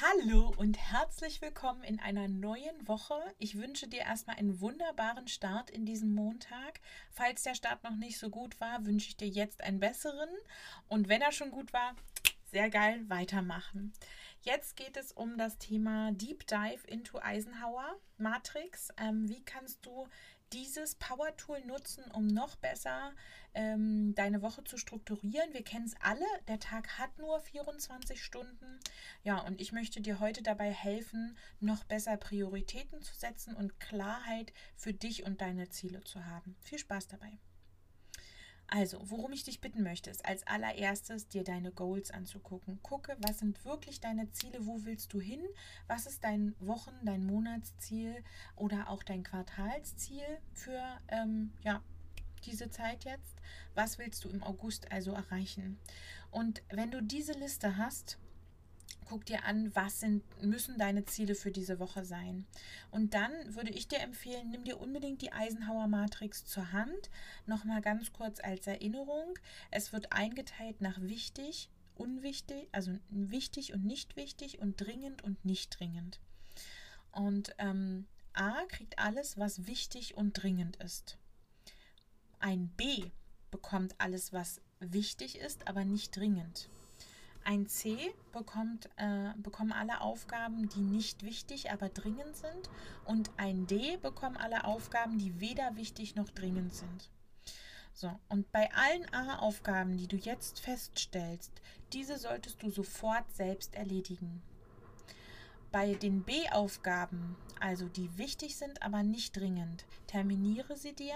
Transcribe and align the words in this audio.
Hallo 0.00 0.52
und 0.56 0.76
herzlich 0.76 1.40
willkommen 1.40 1.84
in 1.84 2.00
einer 2.00 2.26
neuen 2.26 2.88
Woche. 2.88 3.14
Ich 3.38 3.56
wünsche 3.56 3.86
dir 3.86 4.00
erstmal 4.00 4.34
einen 4.34 4.60
wunderbaren 4.60 5.28
Start 5.28 5.70
in 5.70 5.86
diesem 5.86 6.12
Montag. 6.12 6.80
Falls 7.12 7.44
der 7.44 7.54
Start 7.54 7.84
noch 7.84 7.94
nicht 7.94 8.18
so 8.18 8.28
gut 8.28 8.60
war, 8.60 8.84
wünsche 8.86 9.10
ich 9.10 9.16
dir 9.16 9.28
jetzt 9.28 9.62
einen 9.62 9.78
besseren. 9.78 10.28
Und 10.88 11.08
wenn 11.08 11.22
er 11.22 11.30
schon 11.30 11.52
gut 11.52 11.72
war, 11.72 11.94
sehr 12.50 12.70
geil, 12.70 13.04
weitermachen. 13.08 13.92
Jetzt 14.42 14.74
geht 14.74 14.96
es 14.96 15.12
um 15.12 15.38
das 15.38 15.58
Thema 15.58 16.10
Deep 16.10 16.44
Dive 16.48 16.84
into 16.88 17.20
Eisenhower 17.20 17.94
Matrix. 18.18 18.88
Ähm, 18.96 19.28
wie 19.28 19.44
kannst 19.44 19.86
du 19.86 20.08
dieses 20.54 20.94
Power 20.94 21.36
Tool 21.36 21.60
nutzen, 21.66 22.04
um 22.12 22.28
noch 22.28 22.54
besser 22.56 23.12
ähm, 23.54 24.14
deine 24.14 24.40
Woche 24.40 24.62
zu 24.62 24.76
strukturieren. 24.76 25.52
Wir 25.52 25.64
kennen 25.64 25.86
es 25.86 25.96
alle, 26.00 26.26
der 26.46 26.60
Tag 26.60 26.98
hat 26.98 27.18
nur 27.18 27.40
24 27.40 28.22
Stunden. 28.22 28.78
Ja, 29.24 29.40
und 29.40 29.60
ich 29.60 29.72
möchte 29.72 30.00
dir 30.00 30.20
heute 30.20 30.42
dabei 30.42 30.70
helfen, 30.70 31.36
noch 31.58 31.82
besser 31.84 32.16
Prioritäten 32.16 33.02
zu 33.02 33.14
setzen 33.14 33.56
und 33.56 33.80
Klarheit 33.80 34.52
für 34.76 34.94
dich 34.94 35.24
und 35.24 35.40
deine 35.40 35.68
Ziele 35.70 36.04
zu 36.04 36.24
haben. 36.24 36.56
Viel 36.60 36.78
Spaß 36.78 37.08
dabei. 37.08 37.38
Also, 38.66 38.98
worum 39.10 39.32
ich 39.32 39.44
dich 39.44 39.60
bitten 39.60 39.82
möchte, 39.82 40.10
ist 40.10 40.24
als 40.24 40.46
allererstes 40.46 41.28
dir 41.28 41.44
deine 41.44 41.70
Goals 41.70 42.10
anzugucken. 42.10 42.80
Gucke, 42.82 43.16
was 43.20 43.38
sind 43.38 43.64
wirklich 43.64 44.00
deine 44.00 44.30
Ziele, 44.32 44.66
wo 44.66 44.84
willst 44.84 45.12
du 45.12 45.20
hin, 45.20 45.42
was 45.86 46.06
ist 46.06 46.24
dein 46.24 46.54
Wochen-, 46.60 47.04
dein 47.04 47.24
Monatsziel 47.24 48.24
oder 48.56 48.88
auch 48.88 49.02
dein 49.02 49.22
Quartalsziel 49.22 50.24
für 50.54 50.82
ähm, 51.08 51.52
ja, 51.62 51.82
diese 52.44 52.70
Zeit 52.70 53.04
jetzt. 53.04 53.36
Was 53.74 53.98
willst 53.98 54.24
du 54.24 54.28
im 54.28 54.42
August 54.42 54.90
also 54.92 55.12
erreichen? 55.12 55.78
Und 56.30 56.62
wenn 56.70 56.90
du 56.90 57.02
diese 57.02 57.32
Liste 57.32 57.76
hast, 57.76 58.18
guck 59.04 59.24
dir 59.26 59.44
an, 59.44 59.74
was 59.74 60.00
sind, 60.00 60.22
müssen 60.42 60.78
deine 60.78 61.04
Ziele 61.04 61.34
für 61.34 61.50
diese 61.50 61.78
Woche 61.78 62.04
sein. 62.04 62.46
Und 62.90 63.14
dann 63.14 63.32
würde 63.54 63.70
ich 63.70 63.88
dir 63.88 64.00
empfehlen, 64.00 64.50
nimm 64.50 64.64
dir 64.64 64.80
unbedingt 64.80 65.22
die 65.22 65.32
Eisenhower 65.32 65.86
Matrix 65.86 66.44
zur 66.44 66.72
Hand. 66.72 67.10
Nochmal 67.46 67.80
ganz 67.80 68.12
kurz 68.12 68.40
als 68.40 68.66
Erinnerung. 68.66 69.38
Es 69.70 69.92
wird 69.92 70.12
eingeteilt 70.12 70.80
nach 70.80 71.00
wichtig, 71.00 71.70
unwichtig, 71.94 72.68
also 72.72 72.92
wichtig 73.10 73.72
und 73.72 73.84
nicht 73.84 74.16
wichtig 74.16 74.58
und 74.58 74.76
dringend 74.80 75.22
und 75.22 75.44
nicht 75.44 75.78
dringend. 75.78 76.20
Und 77.12 77.54
ähm, 77.58 78.06
A 78.32 78.64
kriegt 78.68 78.98
alles, 78.98 79.38
was 79.38 79.66
wichtig 79.66 80.16
und 80.16 80.32
dringend 80.32 80.76
ist. 80.76 81.18
Ein 82.40 82.68
B 82.68 83.10
bekommt 83.50 83.94
alles, 83.98 84.32
was 84.32 84.60
wichtig 84.80 85.38
ist, 85.38 85.68
aber 85.68 85.84
nicht 85.84 86.16
dringend. 86.16 86.68
Ein 87.44 87.66
C 87.66 88.14
bekommt, 88.32 88.88
äh, 88.96 89.32
bekommen 89.36 89.72
alle 89.72 90.00
Aufgaben, 90.00 90.68
die 90.70 90.80
nicht 90.80 91.22
wichtig, 91.24 91.70
aber 91.70 91.90
dringend 91.90 92.36
sind. 92.36 92.70
Und 93.04 93.30
ein 93.36 93.66
D 93.66 93.98
bekommen 93.98 94.38
alle 94.38 94.64
Aufgaben, 94.64 95.18
die 95.18 95.40
weder 95.40 95.76
wichtig 95.76 96.14
noch 96.14 96.30
dringend 96.30 96.74
sind. 96.74 97.10
So, 97.92 98.10
und 98.28 98.50
bei 98.50 98.72
allen 98.72 99.12
A-Aufgaben, 99.14 99.96
die 99.96 100.08
du 100.08 100.16
jetzt 100.16 100.58
feststellst, 100.58 101.52
diese 101.92 102.18
solltest 102.18 102.62
du 102.62 102.70
sofort 102.70 103.30
selbst 103.32 103.74
erledigen. 103.74 104.42
Bei 105.70 105.94
den 105.94 106.22
B-Aufgaben, 106.22 107.36
also 107.60 107.88
die 107.88 108.16
wichtig 108.16 108.56
sind, 108.56 108.82
aber 108.82 109.02
nicht 109.02 109.36
dringend, 109.36 109.84
terminiere 110.06 110.76
sie 110.76 110.94
dir 110.94 111.14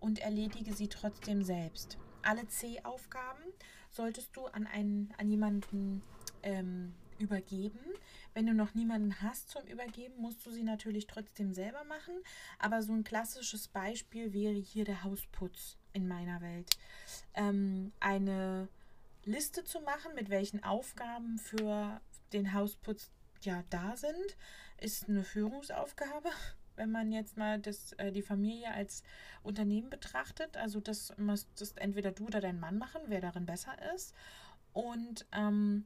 und 0.00 0.18
erledige 0.18 0.74
sie 0.74 0.88
trotzdem 0.88 1.42
selbst. 1.42 1.96
Alle 2.22 2.46
C-Aufgaben 2.48 3.42
solltest 3.90 4.36
du 4.36 4.46
an, 4.46 4.66
einen, 4.66 5.12
an 5.18 5.28
jemanden 5.28 6.02
ähm, 6.42 6.94
übergeben. 7.18 7.80
Wenn 8.32 8.46
du 8.46 8.54
noch 8.54 8.74
niemanden 8.74 9.20
hast 9.20 9.50
zum 9.50 9.66
Übergeben, 9.66 10.14
musst 10.18 10.44
du 10.46 10.50
sie 10.50 10.62
natürlich 10.62 11.06
trotzdem 11.06 11.52
selber 11.52 11.84
machen. 11.84 12.14
Aber 12.58 12.82
so 12.82 12.92
ein 12.92 13.04
klassisches 13.04 13.68
Beispiel 13.68 14.32
wäre 14.32 14.54
hier 14.54 14.84
der 14.84 15.04
Hausputz 15.04 15.76
in 15.92 16.08
meiner 16.08 16.40
Welt. 16.40 16.70
Ähm, 17.34 17.92
eine 18.00 18.68
Liste 19.24 19.64
zu 19.64 19.80
machen, 19.80 20.14
mit 20.14 20.30
welchen 20.30 20.62
Aufgaben 20.64 21.38
für 21.38 22.00
den 22.32 22.54
Hausputz 22.54 23.10
ja 23.42 23.64
da 23.70 23.96
sind, 23.96 24.36
ist 24.78 25.08
eine 25.08 25.24
Führungsaufgabe 25.24 26.30
wenn 26.80 26.90
man 26.90 27.12
jetzt 27.12 27.36
mal 27.36 27.60
das, 27.60 27.92
äh, 27.92 28.10
die 28.10 28.22
Familie 28.22 28.72
als 28.72 29.04
Unternehmen 29.42 29.90
betrachtet. 29.90 30.56
Also 30.56 30.80
das 30.80 31.14
müsstest 31.18 31.78
entweder 31.78 32.10
du 32.10 32.26
oder 32.26 32.40
dein 32.40 32.58
Mann 32.58 32.78
machen, 32.78 33.02
wer 33.06 33.20
darin 33.20 33.44
besser 33.44 33.76
ist. 33.94 34.14
Und 34.72 35.26
ähm, 35.32 35.84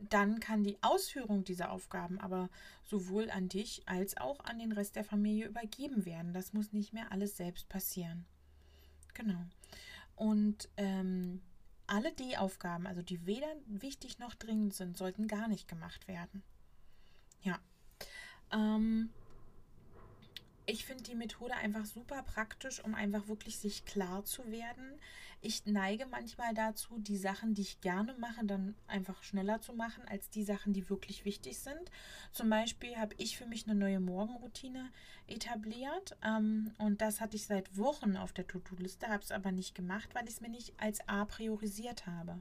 dann 0.00 0.40
kann 0.40 0.64
die 0.64 0.78
Ausführung 0.82 1.44
dieser 1.44 1.70
Aufgaben 1.70 2.18
aber 2.18 2.50
sowohl 2.84 3.30
an 3.30 3.48
dich 3.48 3.82
als 3.86 4.16
auch 4.16 4.40
an 4.40 4.58
den 4.58 4.72
Rest 4.72 4.96
der 4.96 5.04
Familie 5.04 5.46
übergeben 5.46 6.04
werden. 6.04 6.32
Das 6.32 6.52
muss 6.52 6.72
nicht 6.72 6.92
mehr 6.92 7.12
alles 7.12 7.36
selbst 7.36 7.68
passieren. 7.68 8.26
Genau. 9.14 9.44
Und 10.16 10.68
ähm, 10.76 11.42
alle 11.86 12.12
die 12.12 12.36
Aufgaben, 12.36 12.88
also 12.88 13.02
die 13.02 13.24
weder 13.24 13.52
wichtig 13.66 14.18
noch 14.18 14.34
dringend 14.34 14.74
sind, 14.74 14.96
sollten 14.96 15.28
gar 15.28 15.46
nicht 15.46 15.68
gemacht 15.68 16.08
werden. 16.08 16.42
Ja. 17.42 17.60
Ähm, 18.50 19.10
ich 20.78 20.84
finde 20.84 21.02
die 21.02 21.16
Methode 21.16 21.54
einfach 21.54 21.84
super 21.84 22.22
praktisch, 22.22 22.84
um 22.84 22.94
einfach 22.94 23.26
wirklich 23.26 23.58
sich 23.58 23.84
klar 23.84 24.24
zu 24.24 24.48
werden. 24.48 25.00
Ich 25.40 25.66
neige 25.66 26.06
manchmal 26.06 26.54
dazu, 26.54 26.98
die 26.98 27.16
Sachen, 27.16 27.52
die 27.52 27.62
ich 27.62 27.80
gerne 27.80 28.14
mache, 28.14 28.44
dann 28.44 28.76
einfach 28.86 29.24
schneller 29.24 29.60
zu 29.60 29.72
machen, 29.72 30.04
als 30.06 30.30
die 30.30 30.44
Sachen, 30.44 30.72
die 30.72 30.88
wirklich 30.88 31.24
wichtig 31.24 31.58
sind. 31.58 31.90
Zum 32.30 32.48
Beispiel 32.48 32.96
habe 32.96 33.16
ich 33.18 33.36
für 33.36 33.46
mich 33.46 33.66
eine 33.66 33.74
neue 33.74 33.98
Morgenroutine 33.98 34.88
etabliert 35.26 36.16
ähm, 36.24 36.70
und 36.78 37.00
das 37.00 37.20
hatte 37.20 37.34
ich 37.34 37.46
seit 37.46 37.76
Wochen 37.76 38.16
auf 38.16 38.32
der 38.32 38.46
To-Do-Liste, 38.46 39.08
habe 39.08 39.24
es 39.24 39.32
aber 39.32 39.50
nicht 39.50 39.74
gemacht, 39.74 40.10
weil 40.14 40.28
ich 40.28 40.34
es 40.34 40.40
mir 40.40 40.48
nicht 40.48 40.74
als 40.80 41.00
A 41.08 41.24
priorisiert 41.24 42.06
habe. 42.06 42.40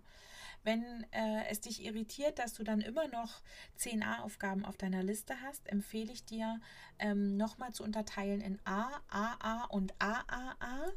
Wenn 0.63 1.05
äh, 1.11 1.45
es 1.49 1.61
dich 1.61 1.83
irritiert, 1.83 2.39
dass 2.39 2.53
du 2.53 2.63
dann 2.63 2.81
immer 2.81 3.07
noch 3.07 3.41
10a-Aufgaben 3.79 4.65
auf 4.65 4.77
deiner 4.77 5.03
Liste 5.03 5.35
hast, 5.41 5.67
empfehle 5.67 6.11
ich 6.11 6.25
dir, 6.25 6.59
ähm, 6.99 7.37
nochmal 7.37 7.71
zu 7.73 7.83
unterteilen 7.83 8.41
in 8.41 8.59
A, 8.65 9.01
AA 9.09 9.65
und 9.65 9.93
AAA. 9.99 10.91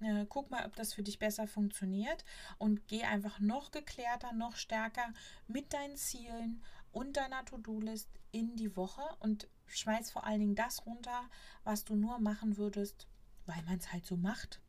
Äh, 0.00 0.26
guck 0.28 0.50
mal, 0.50 0.66
ob 0.66 0.76
das 0.76 0.92
für 0.92 1.02
dich 1.02 1.18
besser 1.18 1.46
funktioniert 1.46 2.24
und 2.58 2.86
geh 2.88 3.04
einfach 3.04 3.40
noch 3.40 3.70
geklärter, 3.70 4.32
noch 4.32 4.56
stärker 4.56 5.12
mit 5.46 5.72
deinen 5.72 5.96
Zielen 5.96 6.62
und 6.92 7.16
deiner 7.16 7.44
To-Do-List 7.44 8.08
in 8.32 8.56
die 8.56 8.76
Woche 8.76 9.02
und 9.20 9.48
schmeiß 9.66 10.10
vor 10.10 10.24
allen 10.24 10.40
Dingen 10.40 10.54
das 10.54 10.84
runter, 10.84 11.30
was 11.62 11.84
du 11.84 11.94
nur 11.96 12.18
machen 12.18 12.56
würdest, 12.56 13.06
weil 13.46 13.62
man 13.62 13.78
es 13.78 13.92
halt 13.92 14.04
so 14.04 14.16
macht 14.16 14.60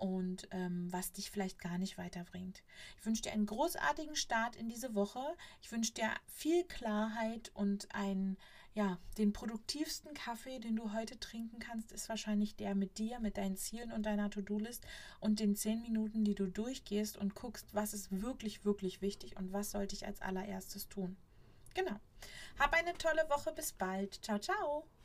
und 0.00 0.48
ähm, 0.50 0.88
was 0.90 1.12
dich 1.12 1.30
vielleicht 1.30 1.60
gar 1.60 1.76
nicht 1.78 1.98
weiterbringt. 1.98 2.62
Ich 2.98 3.06
wünsche 3.06 3.22
dir 3.22 3.32
einen 3.32 3.46
großartigen 3.46 4.16
Start 4.16 4.56
in 4.56 4.68
diese 4.68 4.94
Woche. 4.94 5.20
Ich 5.60 5.70
wünsche 5.70 5.92
dir 5.92 6.10
viel 6.26 6.64
Klarheit 6.64 7.50
und 7.54 7.94
einen, 7.94 8.38
ja, 8.72 8.98
den 9.18 9.34
produktivsten 9.34 10.14
Kaffee, 10.14 10.58
den 10.58 10.76
du 10.76 10.94
heute 10.94 11.20
trinken 11.20 11.58
kannst, 11.58 11.92
ist 11.92 12.08
wahrscheinlich 12.08 12.56
der 12.56 12.74
mit 12.74 12.96
dir, 12.96 13.20
mit 13.20 13.36
deinen 13.36 13.58
Zielen 13.58 13.92
und 13.92 14.06
deiner 14.06 14.30
To-Do-List 14.30 14.86
und 15.20 15.38
den 15.38 15.54
zehn 15.54 15.82
Minuten, 15.82 16.24
die 16.24 16.34
du 16.34 16.46
durchgehst 16.46 17.18
und 17.18 17.34
guckst, 17.34 17.74
was 17.74 17.92
ist 17.92 18.22
wirklich, 18.22 18.64
wirklich 18.64 19.02
wichtig 19.02 19.36
und 19.36 19.52
was 19.52 19.70
sollte 19.70 19.94
ich 19.94 20.06
als 20.06 20.22
allererstes 20.22 20.88
tun. 20.88 21.18
Genau. 21.74 22.00
Hab 22.58 22.72
eine 22.72 22.94
tolle 22.94 23.28
Woche. 23.28 23.52
Bis 23.52 23.72
bald. 23.72 24.24
Ciao, 24.24 24.38
ciao. 24.38 24.90